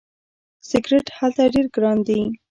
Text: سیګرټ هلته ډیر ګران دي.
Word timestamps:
سیګرټ 0.69 1.07
هلته 1.17 1.43
ډیر 1.53 1.65
ګران 1.75 1.97
دي. 2.07 2.19